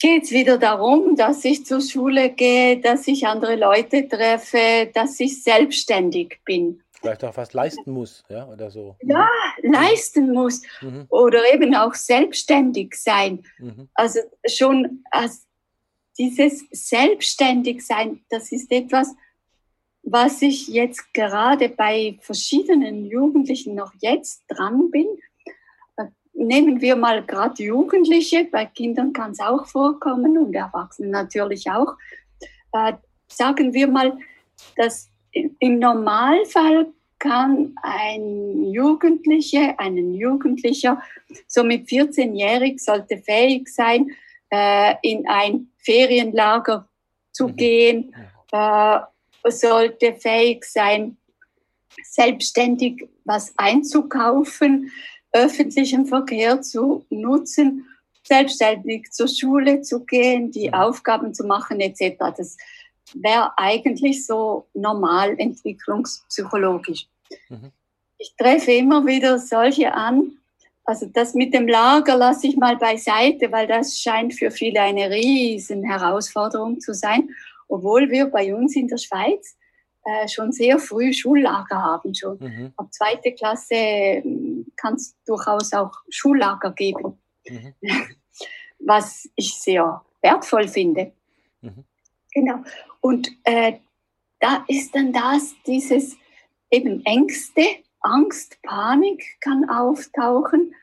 [0.00, 5.18] geht es wieder darum, dass ich zur Schule gehe, dass ich andere Leute treffe, dass
[5.20, 6.82] ich selbstständig bin.
[6.92, 8.96] Vielleicht auch was leisten muss, ja, oder so.
[9.02, 9.28] Ja,
[9.62, 9.72] mhm.
[9.72, 10.62] leisten muss.
[10.80, 11.06] Mhm.
[11.10, 13.44] Oder eben auch selbstständig sein.
[13.58, 13.88] Mhm.
[13.94, 15.46] Also schon als
[16.18, 19.14] dieses Selbstständigsein, das ist etwas,
[20.02, 25.06] was ich jetzt gerade bei verschiedenen Jugendlichen noch jetzt dran bin.
[26.32, 31.96] Nehmen wir mal gerade Jugendliche, bei Kindern kann es auch vorkommen und Erwachsenen natürlich auch.
[32.72, 32.92] Äh,
[33.26, 34.16] sagen wir mal,
[34.76, 36.86] dass im Normalfall
[37.18, 41.02] kann ein Jugendlicher, einen Jugendlicher,
[41.46, 44.12] so mit 14-jährig sollte fähig sein,
[44.50, 46.88] äh, in ein Ferienlager
[47.32, 47.56] zu mhm.
[47.56, 48.14] gehen,
[48.52, 48.98] äh,
[49.50, 51.16] sollte fähig sein,
[52.02, 54.90] selbstständig was einzukaufen,
[55.32, 57.86] öffentlichen Verkehr zu nutzen,
[58.22, 60.74] selbstständig zur Schule zu gehen, die mhm.
[60.74, 62.16] Aufgaben zu machen etc.
[62.36, 62.56] Das
[63.14, 67.06] wäre eigentlich so normal entwicklungspsychologisch.
[67.48, 67.72] Mhm.
[68.18, 70.32] Ich treffe immer wieder solche an.
[70.84, 75.10] Also das mit dem Lager lasse ich mal beiseite, weil das scheint für viele eine
[75.10, 77.28] riesen Herausforderung zu sein,
[77.68, 79.56] obwohl wir bei uns in der Schweiz
[80.04, 82.14] äh, schon sehr früh Schullager haben.
[82.14, 82.72] Schon mhm.
[82.76, 87.74] ab zweite Klasse hm, kann es durchaus auch Schullager geben, mhm.
[88.78, 91.12] was ich sehr wertvoll finde.
[91.60, 91.84] Mhm.
[92.32, 92.62] Genau.
[93.00, 93.74] Und äh,
[94.40, 96.16] da ist dann das, dieses
[96.70, 97.62] eben Ängste,
[98.00, 100.74] Angst, Panik kann auftauchen,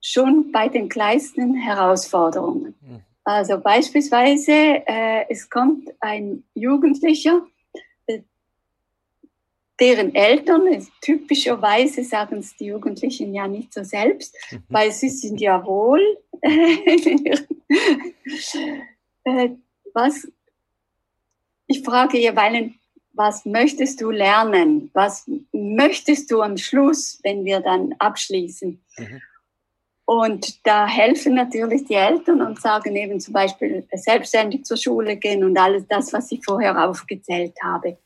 [0.00, 2.74] schon bei den kleinsten Herausforderungen.
[3.24, 7.46] Also beispielsweise, äh, es kommt ein Jugendlicher,
[8.06, 8.20] äh,
[9.78, 14.62] deren Eltern, typischerweise sagen es die Jugendlichen ja nicht so selbst, mhm.
[14.68, 16.00] weil sie sind ja wohl,
[19.24, 19.50] äh,
[19.94, 20.26] was
[21.66, 22.72] ich frage jeweils,
[23.14, 24.90] was möchtest du lernen?
[24.94, 28.82] Was möchtest du am Schluss, wenn wir dann abschließen?
[28.98, 29.22] Mhm.
[30.12, 35.42] Und da helfen natürlich die Eltern und sagen eben zum Beispiel selbstständig zur Schule gehen
[35.42, 37.96] und alles das, was ich vorher aufgezählt habe.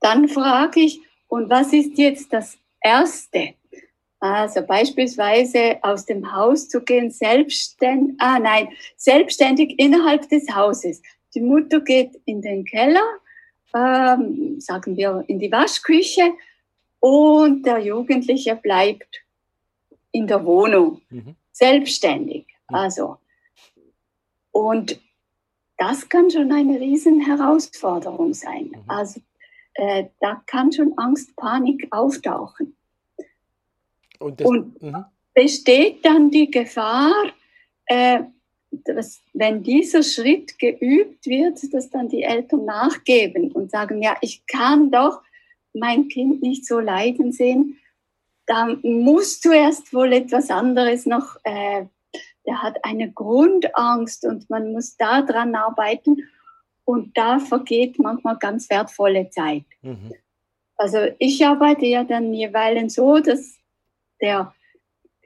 [0.00, 3.52] Dann frage ich, und was ist jetzt das Erste?
[4.20, 11.02] Also beispielsweise aus dem Haus zu gehen, selbstständig, ah nein, selbstständig innerhalb des Hauses.
[11.34, 13.04] Die Mutter geht in den Keller,
[13.74, 16.32] ähm, sagen wir in die Waschküche
[17.00, 19.22] und der Jugendliche bleibt
[20.12, 21.34] in der Wohnung, mhm.
[21.52, 22.46] selbstständig.
[22.68, 22.74] Mhm.
[22.74, 23.16] Also,
[24.52, 25.00] und
[25.78, 28.66] das kann schon eine Herausforderung sein.
[28.66, 28.84] Mhm.
[28.86, 29.20] Also,
[29.74, 32.76] äh, da kann schon Angst, Panik auftauchen.
[34.18, 35.04] Und, das, und mhm.
[35.34, 37.12] besteht dann die Gefahr,
[37.86, 38.20] äh,
[38.70, 44.46] dass, wenn dieser Schritt geübt wird, dass dann die Eltern nachgeben und sagen, ja, ich
[44.46, 45.22] kann doch
[45.74, 47.78] mein Kind nicht so leiden sehen,
[48.46, 51.86] da muss zuerst wohl etwas anderes noch, äh,
[52.46, 56.28] der hat eine Grundangst und man muss da dran arbeiten
[56.84, 59.64] und da vergeht manchmal ganz wertvolle Zeit.
[59.82, 60.12] Mhm.
[60.76, 63.58] Also ich arbeite ja dann jeweils so, dass
[64.20, 64.52] der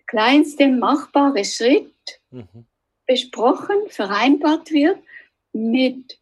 [0.07, 1.93] kleinste machbare Schritt
[2.31, 2.67] mhm
[3.07, 4.99] besprochen, vereinbart wird,
[5.53, 6.19] mit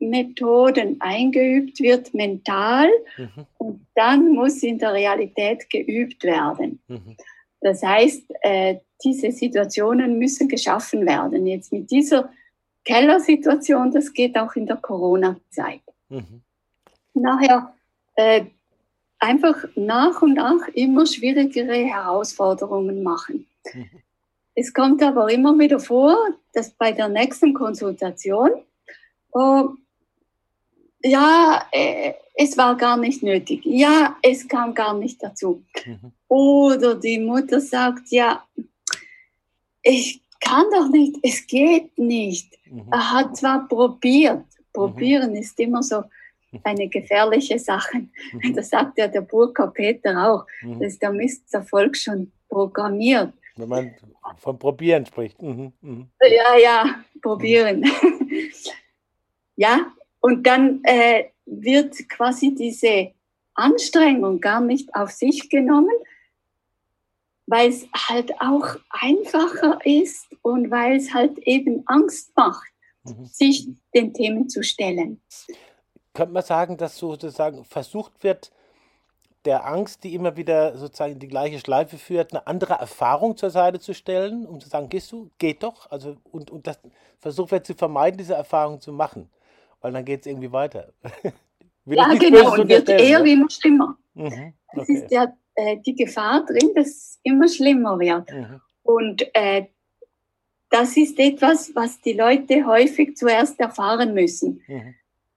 [0.00, 3.46] Hypnomethoden eingeübt wird, mental, mhm.
[3.58, 6.80] und dann muss in der Realität geübt werden.
[6.88, 7.16] Mhm.
[7.60, 11.46] Das heißt, äh, diese Situationen müssen geschaffen werden.
[11.46, 12.30] Jetzt mit dieser
[12.84, 15.82] Kellersituation, das geht auch in der Corona-Zeit.
[16.08, 16.42] Mhm.
[17.14, 17.74] Nachher
[18.14, 18.44] äh,
[19.18, 23.46] einfach nach und nach immer schwierigere Herausforderungen machen.
[23.74, 23.90] Mhm.
[24.54, 26.16] Es kommt aber immer wieder vor,
[26.52, 28.50] dass bei der nächsten Konsultation,
[29.30, 29.70] oh,
[31.02, 33.62] ja, äh, es war gar nicht nötig.
[33.64, 35.64] Ja, es kam gar nicht dazu.
[35.84, 36.12] Mhm.
[36.28, 38.44] Oder die Mutter sagt, ja,
[39.82, 42.58] ich kann doch nicht, es geht nicht.
[42.66, 42.86] Mhm.
[42.90, 44.44] Er hat zwar probiert.
[44.72, 45.36] Probieren mhm.
[45.36, 46.04] ist immer so
[46.62, 48.06] eine gefährliche Sache.
[48.32, 48.54] Mhm.
[48.54, 50.46] Das sagt ja der Burka Peter auch.
[50.62, 50.80] Mhm.
[50.80, 53.32] Das ist der Misserfolg schon programmiert.
[53.56, 53.94] Wenn man
[54.36, 55.40] vom Probieren spricht.
[55.42, 55.72] Mhm.
[55.80, 56.08] Mhm.
[56.20, 57.84] Ja, ja, probieren.
[59.56, 63.12] ja, und dann äh, wird quasi diese
[63.54, 65.94] Anstrengung gar nicht auf sich genommen,
[67.46, 72.68] weil es halt auch einfacher ist und weil es halt eben Angst macht,
[73.04, 73.24] mhm.
[73.24, 75.20] sich den Themen zu stellen.
[76.14, 78.52] Könnte man sagen, dass sozusagen versucht wird,
[79.44, 83.50] der Angst, die immer wieder sozusagen in die gleiche Schleife führt, eine andere Erfahrung zur
[83.50, 86.78] Seite zu stellen, um zu sagen, gehst du, geht doch, also und, und das
[87.18, 89.30] versucht wird zu vermeiden, diese Erfahrung zu machen,
[89.80, 90.92] weil dann geht es irgendwie weiter.
[91.86, 93.32] ja, genau, und wird eher ne?
[93.32, 93.96] immer schlimmer.
[94.14, 94.54] Mhm, okay.
[94.74, 98.32] Das ist ja äh, die Gefahr drin, dass es immer schlimmer wird.
[98.32, 98.60] Mhm.
[98.82, 99.66] Und äh,
[100.70, 104.94] das ist etwas, was die Leute häufig zuerst erfahren müssen, mhm.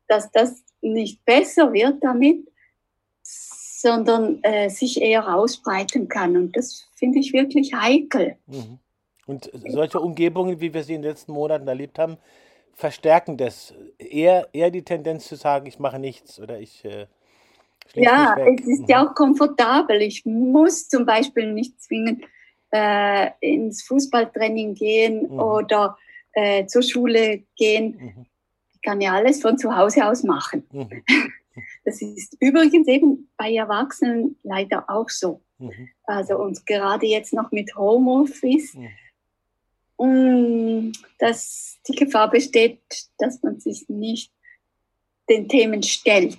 [0.07, 2.47] dass das nicht besser wird damit,
[3.23, 6.37] sondern äh, sich eher ausbreiten kann.
[6.37, 8.35] Und das finde ich wirklich heikel.
[8.47, 8.79] Mhm.
[9.25, 12.17] Und solche Umgebungen, wie wir sie in den letzten Monaten erlebt haben,
[12.81, 16.83] verstärken das eher, eher die Tendenz zu sagen, ich mache nichts oder ich.
[16.83, 17.05] Äh,
[17.93, 19.09] ja, es ist ja mhm.
[19.09, 20.01] auch komfortabel.
[20.01, 22.23] Ich muss zum Beispiel nicht zwingend
[22.71, 25.39] äh, ins Fußballtraining gehen mhm.
[25.39, 25.95] oder
[26.33, 27.97] äh, zur Schule gehen.
[27.99, 28.25] Mhm.
[28.73, 30.67] Ich kann ja alles von zu Hause aus machen.
[30.71, 31.03] Mhm.
[31.83, 35.41] Das ist übrigens eben bei Erwachsenen leider auch so.
[35.57, 35.89] Mhm.
[36.05, 38.87] Also und gerade jetzt noch mit Homeoffice, mhm.
[41.19, 42.79] Dass die Gefahr besteht,
[43.17, 44.31] dass man sich nicht
[45.29, 46.37] den Themen stellt.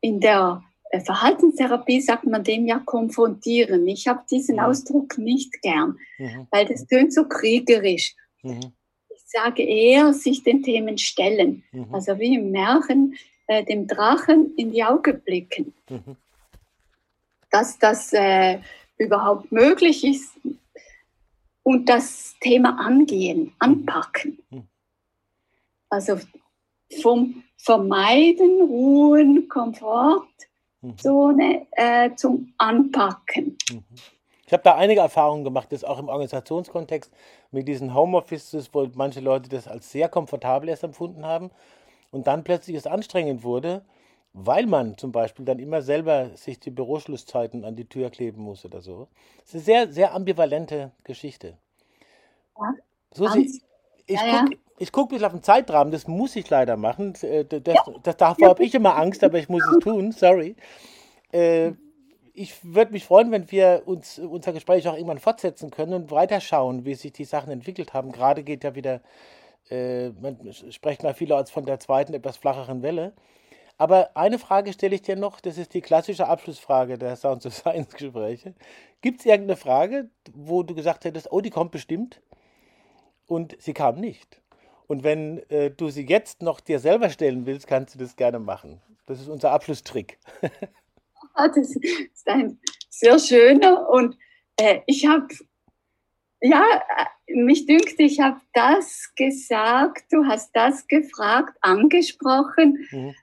[0.00, 3.86] In der äh, Verhaltenstherapie sagt man dem ja konfrontieren.
[3.88, 4.62] Ich habe diesen mhm.
[4.62, 6.46] Ausdruck nicht gern, mhm.
[6.50, 8.14] weil das tönt so kriegerisch.
[8.42, 8.72] Mhm.
[9.08, 11.64] Ich sage eher, sich den Themen stellen.
[11.72, 11.94] Mhm.
[11.94, 15.74] Also wie im Märchen, äh, dem Drachen in die Augen blicken.
[15.88, 16.16] Mhm.
[17.50, 18.58] Dass das äh,
[18.96, 20.32] überhaupt möglich ist
[21.70, 24.42] und das Thema angehen, anpacken.
[24.50, 24.66] Mhm.
[25.88, 26.18] Also
[27.00, 33.56] vom Vermeiden, Ruhen, Komfortzone äh, zum Anpacken.
[33.70, 33.84] Mhm.
[34.46, 37.12] Ich habe da einige Erfahrungen gemacht, das auch im Organisationskontext
[37.52, 41.52] mit diesen Homeoffices, wo manche Leute das als sehr komfortabel erst empfunden haben
[42.10, 43.84] und dann plötzlich es anstrengend wurde,
[44.32, 48.64] weil man zum Beispiel dann immer selber sich die Büroschlusszeiten an die Tür kleben muss
[48.64, 49.08] oder so.
[49.38, 51.56] Das ist eine sehr, sehr ambivalente Geschichte.
[52.58, 52.74] Ja,
[53.12, 53.62] Susi,
[54.06, 54.88] ich ja, gucke ja.
[54.92, 57.14] guck ein bisschen auf den Zeitrahmen, das muss ich leider machen.
[57.22, 60.56] Äh, das, das, das davor habe ich immer Angst, aber ich muss es tun, sorry.
[61.32, 61.72] Äh,
[62.32, 66.84] ich würde mich freuen, wenn wir uns unser Gespräch auch irgendwann fortsetzen können und weiterschauen,
[66.84, 68.12] wie sich die Sachen entwickelt haben.
[68.12, 69.00] Gerade geht ja wieder
[69.70, 70.36] äh, man
[70.70, 73.12] spricht mal vielerorts von der zweiten, etwas flacheren Welle.
[73.80, 77.54] Aber eine Frage stelle ich dir noch, das ist die klassische Abschlussfrage der Sounds of
[77.54, 78.52] Science Gespräche.
[79.00, 82.20] Gibt es irgendeine Frage, wo du gesagt hättest, oh, die kommt bestimmt?
[83.26, 84.42] Und sie kam nicht.
[84.86, 88.38] Und wenn äh, du sie jetzt noch dir selber stellen willst, kannst du das gerne
[88.38, 88.82] machen.
[89.06, 90.18] Das ist unser Abschlusstrick.
[91.34, 94.16] Ah, das ist ein sehr schöner und
[94.56, 95.28] äh, ich habe
[96.40, 96.64] ja,
[97.28, 103.14] mich dünkt, ich habe das gesagt, du hast das gefragt, angesprochen, mhm.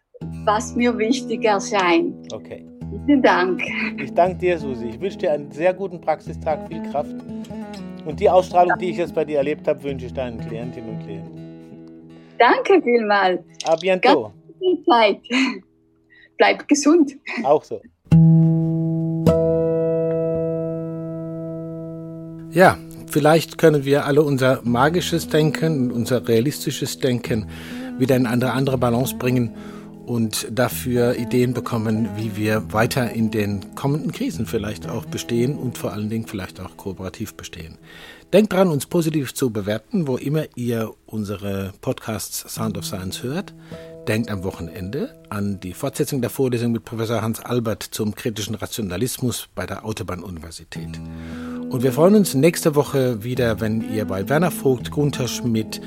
[0.46, 2.32] Was mir wichtig erscheint.
[2.34, 2.66] Okay.
[3.06, 3.62] Vielen Dank.
[3.98, 4.88] Ich danke dir, Susi.
[4.88, 7.16] Ich wünsche dir einen sehr guten Praxistag, viel Kraft.
[8.06, 11.04] Und die Ausstrahlung, die ich jetzt bei dir erlebt habe, wünsche ich deinen Klientinnen und
[11.04, 11.38] Klienten.
[12.40, 13.42] Danke vielmals.
[13.66, 14.32] A bientôt.
[14.60, 15.20] Ganz Zeit.
[16.38, 17.14] Bleib gesund.
[17.44, 17.82] Auch so.
[22.52, 22.78] Ja,
[23.10, 27.48] Vielleicht können wir alle unser magisches Denken, unser realistisches Denken
[27.98, 29.56] wieder in eine andere Balance bringen
[30.08, 35.78] und dafür Ideen bekommen, wie wir weiter in den kommenden Krisen vielleicht auch bestehen und
[35.78, 37.78] vor allen Dingen vielleicht auch kooperativ bestehen.
[38.32, 43.54] Denkt dran, uns positiv zu bewerten, wo immer ihr unsere Podcasts Sound of Science hört.
[44.08, 49.50] Denkt am Wochenende an die Fortsetzung der Vorlesung mit Professor Hans Albert zum kritischen Rationalismus
[49.56, 51.02] bei der Autobahn-Universität.
[51.70, 55.82] Und wir freuen uns nächste Woche wieder, wenn ihr bei Werner Vogt, Gunther Schmidt,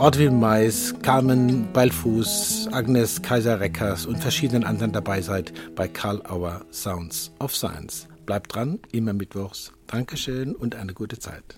[0.00, 7.32] Ortwin Mais, Carmen Beilfuß, Agnes Kaiser-Reckers und verschiedenen anderen dabei seid bei Karl Auer Sounds
[7.40, 8.06] of Science.
[8.24, 9.72] Bleibt dran, immer mittwochs.
[9.88, 11.56] Dankeschön und eine gute Zeit.